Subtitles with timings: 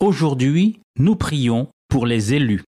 [0.00, 2.62] Aujourd'hui, nous prions pour les élus.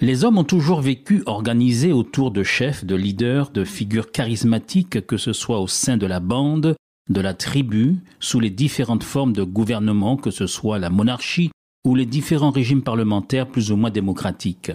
[0.00, 5.18] Les hommes ont toujours vécu organisés autour de chefs, de leaders, de figures charismatiques, que
[5.18, 6.76] ce soit au sein de la bande,
[7.10, 11.50] de la tribu, sous les différentes formes de gouvernement, que ce soit la monarchie
[11.84, 14.72] ou les différents régimes parlementaires plus ou moins démocratiques.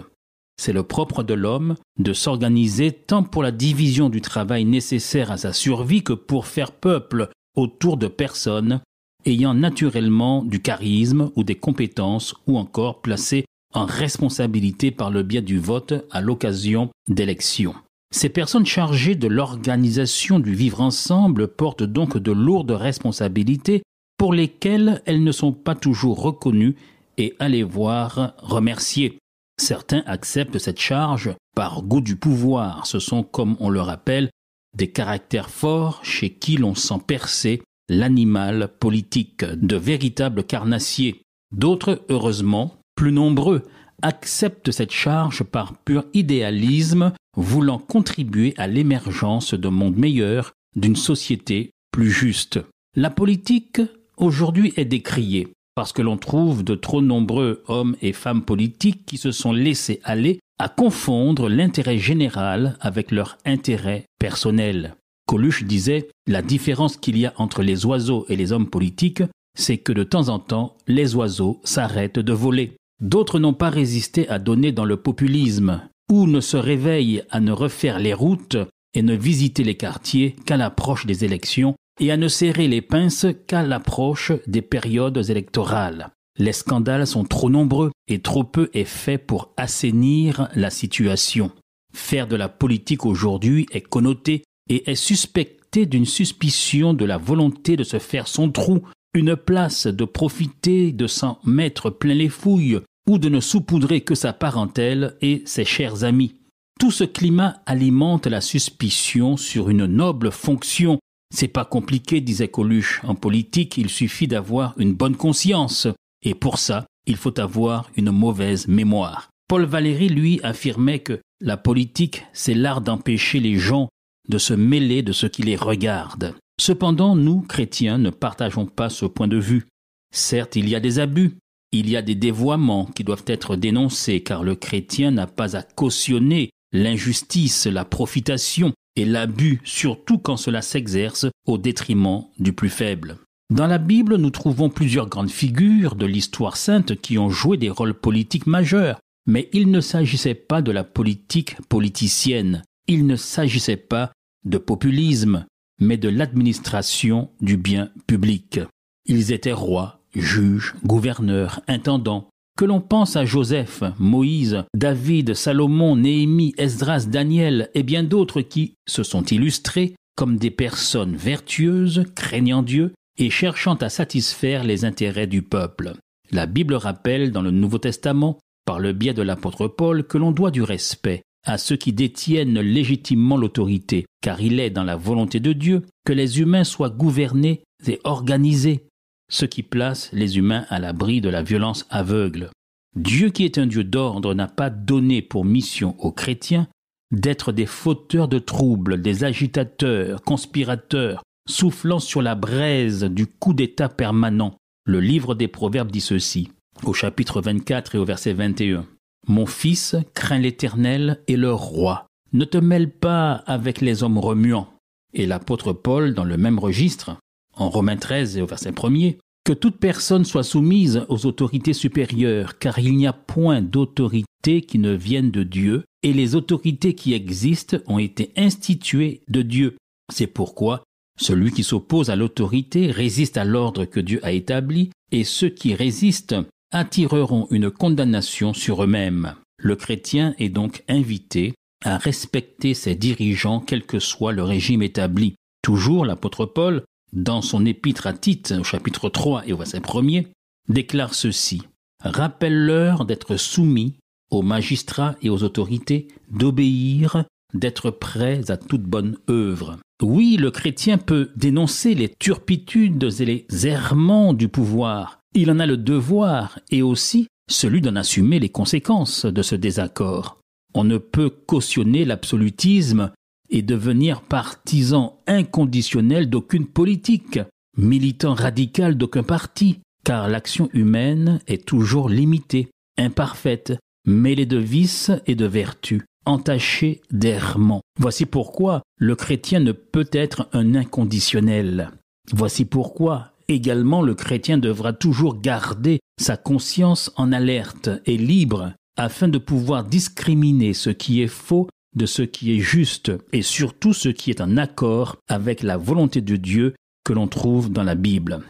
[0.56, 5.36] C'est le propre de l'homme de s'organiser tant pour la division du travail nécessaire à
[5.36, 8.80] sa survie que pour faire peuple autour de personnes
[9.26, 13.44] ayant naturellement du charisme ou des compétences ou encore placées
[13.74, 17.74] en responsabilité par le biais du vote à l'occasion d'élections.
[18.14, 23.82] Ces personnes chargées de l'organisation du vivre ensemble portent donc de lourdes responsabilités
[24.18, 26.76] pour lesquelles elles ne sont pas toujours reconnues
[27.18, 29.18] et allez voir remerciées.
[29.60, 32.86] Certains acceptent cette charge par goût du pouvoir.
[32.86, 34.30] Ce sont, comme on le rappelle,
[34.76, 41.22] des caractères forts chez qui l'on sent percer l'animal politique, de véritables carnassiers.
[41.52, 43.62] D'autres, heureusement, plus nombreux,
[44.02, 51.70] acceptent cette charge par pur idéalisme, voulant contribuer à l'émergence d'un monde meilleur, d'une société
[51.92, 52.60] plus juste.
[52.96, 53.80] La politique,
[54.16, 59.16] aujourd'hui, est décriée parce que l'on trouve de trop nombreux hommes et femmes politiques qui
[59.16, 64.94] se sont laissés aller à confondre l'intérêt général avec leur intérêt personnel.
[65.26, 69.22] Coluche disait La différence qu'il y a entre les oiseaux et les hommes politiques,
[69.56, 72.76] c'est que de temps en temps, les oiseaux s'arrêtent de voler.
[73.00, 77.52] D'autres n'ont pas résisté à donner dans le populisme, ou ne se réveillent à ne
[77.52, 78.56] refaire les routes
[78.94, 83.26] et ne visiter les quartiers qu'à l'approche des élections, et à ne serrer les pinces
[83.46, 86.10] qu'à l'approche des périodes électorales?
[86.36, 91.52] Les scandales sont trop nombreux et trop peu est fait pour assainir la situation.
[91.92, 97.76] Faire de la politique aujourd'hui est connoté et est suspecté d'une suspicion de la volonté
[97.76, 98.82] de se faire son trou,
[99.14, 104.14] une place, de profiter, de s'en mettre plein les fouilles, ou de ne saupoudrer que
[104.14, 106.36] sa parentèle et ses chers amis.
[106.80, 110.98] Tout ce climat alimente la suspicion sur une noble fonction.
[111.34, 113.00] C'est pas compliqué, disait Coluche.
[113.04, 115.86] En politique, il suffit d'avoir une bonne conscience.
[116.22, 119.28] Et pour ça, il faut avoir une mauvaise mémoire.
[119.48, 123.88] Paul Valéry, lui, affirmait que la politique, c'est l'art d'empêcher les gens
[124.28, 126.34] de se mêler de ce qui les regarde.
[126.60, 129.66] Cependant, nous, chrétiens, ne partageons pas ce point de vue.
[130.14, 131.36] Certes, il y a des abus,
[131.72, 135.62] il y a des dévoiements qui doivent être dénoncés, car le chrétien n'a pas à
[135.62, 143.18] cautionner l'injustice, la profitation et l'abus, surtout quand cela s'exerce au détriment du plus faible.
[143.50, 147.70] Dans la Bible, nous trouvons plusieurs grandes figures de l'histoire sainte qui ont joué des
[147.70, 153.76] rôles politiques majeurs, mais il ne s'agissait pas de la politique politicienne, il ne s'agissait
[153.76, 154.12] pas
[154.44, 155.46] de populisme,
[155.80, 158.60] mais de l'administration du bien public.
[159.06, 162.28] Ils étaient rois, juges, gouverneurs, intendants.
[162.56, 168.74] Que l'on pense à Joseph, Moïse, David, Salomon, Néhémie, Esdras, Daniel et bien d'autres qui
[168.86, 175.26] se sont illustrés comme des personnes vertueuses, craignant Dieu et cherchant à satisfaire les intérêts
[175.26, 175.94] du peuple.
[176.30, 180.30] La Bible rappelle dans le Nouveau Testament, par le biais de l'apôtre Paul, que l'on
[180.30, 185.40] doit du respect à ceux qui détiennent légitimement l'autorité, car il est dans la volonté
[185.40, 188.86] de Dieu que les humains soient gouvernés et organisés,
[189.30, 192.50] ce qui place les humains à l'abri de la violence aveugle.
[192.96, 196.68] Dieu qui est un Dieu d'ordre n'a pas donné pour mission aux chrétiens
[197.10, 203.88] d'être des fauteurs de troubles, des agitateurs, conspirateurs, soufflant sur la braise du coup d'État
[203.88, 204.56] permanent.
[204.86, 206.50] Le livre des Proverbes dit ceci,
[206.82, 208.86] au chapitre 24 et au verset 21.
[209.26, 212.06] Mon fils, crains l'Éternel et le roi.
[212.32, 214.68] Ne te mêle pas avec les hommes remuants.
[215.12, 217.16] Et l'apôtre Paul, dans le même registre,
[217.56, 219.12] en Romains 13 et au verset 1
[219.44, 224.78] que toute personne soit soumise aux autorités supérieures, car il n'y a point d'autorité qui
[224.78, 229.76] ne vienne de Dieu, et les autorités qui existent ont été instituées de Dieu.
[230.12, 230.82] C'est pourquoi
[231.20, 235.74] celui qui s'oppose à l'autorité résiste à l'ordre que Dieu a établi, et ceux qui
[235.74, 236.36] résistent
[236.74, 239.34] attireront une condamnation sur eux-mêmes.
[239.58, 241.54] Le chrétien est donc invité
[241.84, 245.36] à respecter ses dirigeants quel que soit le régime établi.
[245.62, 246.82] Toujours l'apôtre Paul,
[247.12, 250.22] dans son épître à Tite au chapitre 3 et au verset 1
[250.68, 251.62] déclare ceci.
[252.00, 253.94] rappelle-leur d'être soumis
[254.30, 257.24] aux magistrats et aux autorités, d'obéir,
[257.54, 259.78] d'être prêts à toute bonne œuvre.
[260.02, 265.20] Oui, le chrétien peut dénoncer les turpitudes et les errements du pouvoir.
[265.34, 270.38] Il en a le devoir et aussi celui d'en assumer les conséquences de ce désaccord.
[270.74, 273.10] On ne peut cautionner l'absolutisme
[273.50, 277.40] et devenir partisan inconditionnel d'aucune politique,
[277.76, 283.72] militant radical d'aucun parti, car l'action humaine est toujours limitée, imparfaite,
[284.06, 287.82] mêlée de vices et de vertus, entachée d'errements.
[287.98, 291.90] Voici pourquoi le chrétien ne peut être un inconditionnel.
[292.32, 299.28] Voici pourquoi également le chrétien devra toujours garder sa conscience en alerte et libre afin
[299.28, 304.08] de pouvoir discriminer ce qui est faux de ce qui est juste et surtout ce
[304.08, 306.74] qui est en accord avec la volonté de Dieu
[307.04, 308.42] que l'on trouve dans la Bible.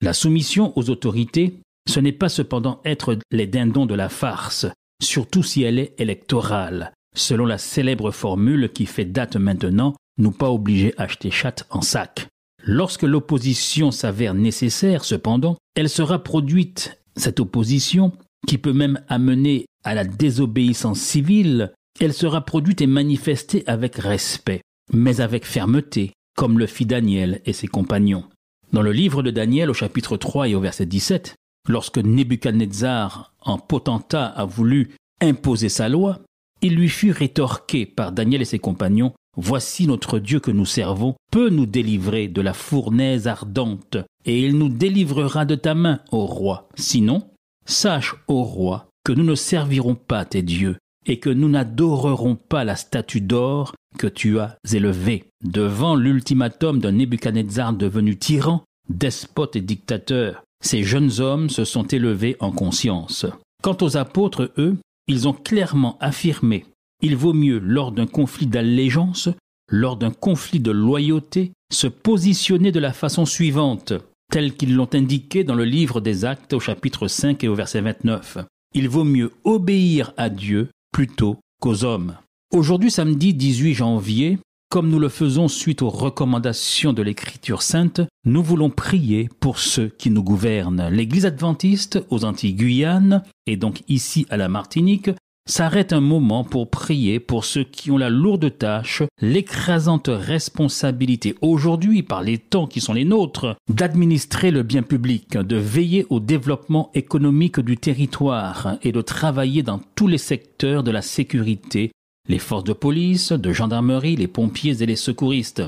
[0.00, 1.54] La soumission aux autorités,
[1.88, 4.66] ce n'est pas cependant être les dindons de la farce,
[5.02, 10.50] surtout si elle est électorale, selon la célèbre formule qui fait date maintenant, nous pas
[10.50, 12.28] obligés à acheter chatte en sac.
[12.64, 18.12] Lorsque l'opposition s'avère nécessaire, cependant, elle sera produite, cette opposition,
[18.46, 24.60] qui peut même amener à la désobéissance civile, elle sera produite et manifestée avec respect,
[24.92, 28.24] mais avec fermeté, comme le fit Daniel et ses compagnons.
[28.72, 31.34] Dans le livre de Daniel au chapitre 3 et au verset 17,
[31.68, 36.20] lorsque Nebuchadnezzar, en potentat, a voulu imposer sa loi,
[36.62, 41.14] il lui fut rétorqué par Daniel et ses compagnons Voici notre Dieu que nous servons
[41.30, 43.96] peut nous délivrer de la fournaise ardente,
[44.26, 46.68] et il nous délivrera de ta main, ô roi.
[46.74, 47.22] Sinon,
[47.64, 50.76] sache, ô roi, que nous ne servirons pas tes dieux,
[51.06, 55.24] et que nous n'adorerons pas la statue d'or que tu as élevée.
[55.42, 62.36] Devant l'ultimatum d'un Nebuchadnezzar devenu tyran, despote et dictateur, ces jeunes hommes se sont élevés
[62.38, 63.26] en conscience.
[63.62, 64.76] Quant aux apôtres, eux,
[65.08, 66.64] ils ont clairement affirmé
[67.02, 69.28] il vaut mieux, lors d'un conflit d'allégeance,
[69.68, 73.92] lors d'un conflit de loyauté, se positionner de la façon suivante,
[74.30, 77.80] telle qu'ils l'ont indiqué dans le livre des Actes au chapitre 5 et au verset
[77.80, 78.38] 29.
[78.74, 82.16] Il vaut mieux obéir à Dieu plutôt qu'aux hommes.
[82.52, 84.38] Aujourd'hui, samedi 18 janvier,
[84.72, 89.88] comme nous le faisons suite aux recommandations de l'Écriture sainte, nous voulons prier pour ceux
[89.88, 90.88] qui nous gouvernent.
[90.88, 95.10] L'Église adventiste aux Antilles-Guyane et donc ici à la Martinique
[95.46, 102.02] s'arrête un moment pour prier pour ceux qui ont la lourde tâche, l'écrasante responsabilité aujourd'hui
[102.02, 106.90] par les temps qui sont les nôtres, d'administrer le bien public, de veiller au développement
[106.94, 111.90] économique du territoire et de travailler dans tous les secteurs de la sécurité,
[112.28, 115.62] les forces de police, de gendarmerie, les pompiers et les secouristes.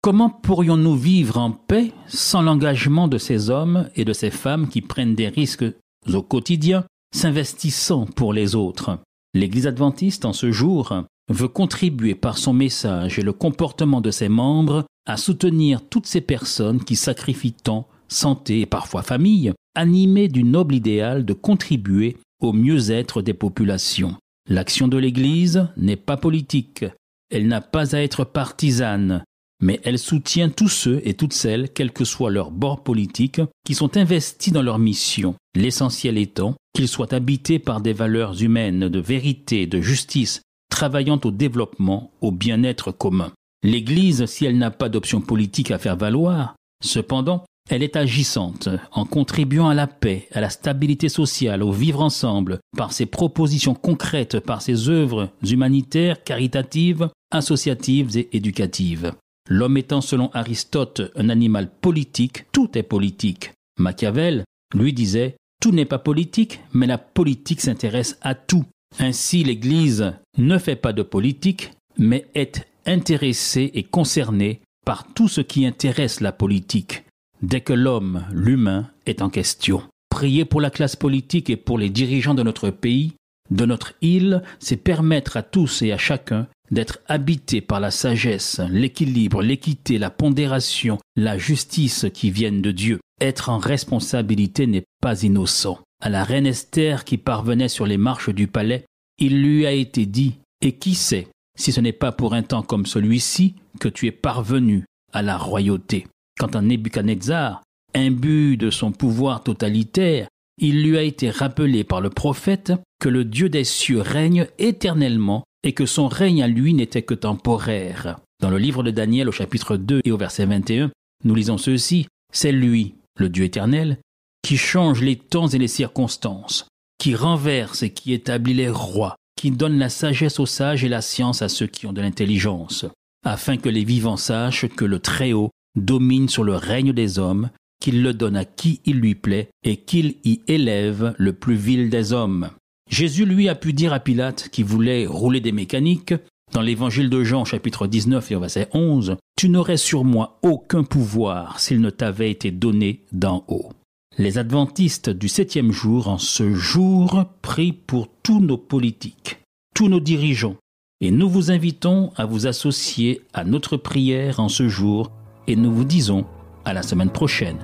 [0.00, 4.80] Comment pourrions-nous vivre en paix sans l'engagement de ces hommes et de ces femmes qui
[4.80, 5.66] prennent des risques
[6.12, 6.84] au quotidien,
[7.14, 8.98] s'investissant pour les autres?
[9.34, 14.28] L'Église adventiste, en ce jour, veut contribuer par son message et le comportement de ses
[14.28, 20.44] membres à soutenir toutes ces personnes qui sacrifient temps, santé et parfois famille, animées du
[20.44, 24.16] noble idéal de contribuer au mieux-être des populations.
[24.48, 26.84] L'action de l'Église n'est pas politique,
[27.30, 29.22] elle n'a pas à être partisane,
[29.60, 33.74] mais elle soutient tous ceux et toutes celles, quel que soit leur bord politique, qui
[33.74, 39.00] sont investis dans leur mission, l'essentiel étant qu'ils soient habités par des valeurs humaines de
[39.00, 43.32] vérité, de justice, travaillant au développement, au bien-être commun.
[43.64, 49.04] L'Église, si elle n'a pas d'option politique à faire valoir, cependant, elle est agissante en
[49.04, 54.38] contribuant à la paix, à la stabilité sociale, au vivre ensemble, par ses propositions concrètes,
[54.38, 59.14] par ses œuvres humanitaires, caritatives, associatives et éducatives.
[59.48, 63.50] L'homme étant selon Aristote un animal politique, tout est politique.
[63.80, 64.44] Machiavel,
[64.76, 68.64] lui disait, tout n'est pas politique, mais la politique s'intéresse à tout.
[68.98, 75.40] Ainsi l'Église ne fait pas de politique, mais est intéressée et concernée par tout ce
[75.40, 77.04] qui intéresse la politique,
[77.42, 79.82] dès que l'homme, l'humain, est en question.
[80.08, 83.12] Prier pour la classe politique et pour les dirigeants de notre pays,
[83.50, 88.60] de notre île, c'est permettre à tous et à chacun d'être habité par la sagesse,
[88.70, 93.00] l'équilibre, l'équité, la pondération, la justice qui viennent de Dieu.
[93.20, 95.80] Être en responsabilité n'est pas innocent.
[96.00, 98.84] À la reine Esther qui parvenait sur les marches du palais,
[99.18, 102.62] il lui a été dit Et qui sait si ce n'est pas pour un temps
[102.62, 106.06] comme celui-ci que tu es parvenu à la royauté?
[106.38, 107.62] Quant à Nebuchadnezzar,
[107.96, 110.28] imbu de son pouvoir totalitaire,
[110.60, 115.42] il lui a été rappelé par le prophète que le Dieu des cieux règne éternellement
[115.64, 118.20] et que son règne à lui n'était que temporaire.
[118.40, 120.92] Dans le livre de Daniel au chapitre 2 et au verset 21,
[121.24, 123.98] nous lisons ceci, C'est lui, le Dieu éternel,
[124.42, 126.66] qui change les temps et les circonstances.
[126.98, 131.00] qui renverse et qui établit les rois, qui donne la sagesse aux sages et la
[131.00, 132.86] science à ceux qui ont de l'intelligence,
[133.24, 138.02] afin que les vivants sachent que le Très-Haut domine sur le règne des hommes, qu'il
[138.02, 142.12] le donne à qui il lui plaît, et qu'il y élève le plus vil des
[142.12, 142.50] hommes.
[142.90, 146.14] Jésus lui a pu dire à Pilate qui voulait rouler des mécaniques,
[146.52, 151.60] dans l'évangile de Jean chapitre 19 et verset 11, Tu n'aurais sur moi aucun pouvoir
[151.60, 153.70] s'il ne t'avait été donné d'en haut.
[154.16, 159.38] Les adventistes du septième jour en ce jour prient pour tous nos politiques,
[159.74, 160.56] tous nos dirigeants,
[161.00, 165.12] et nous vous invitons à vous associer à notre prière en ce jour
[165.46, 166.26] et nous vous disons
[166.64, 167.58] à la semaine prochaine,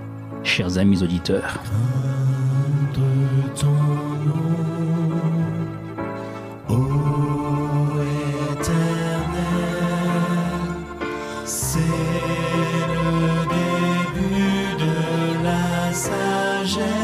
[0.45, 1.61] chers amis auditeurs.
[16.67, 17.04] L'homme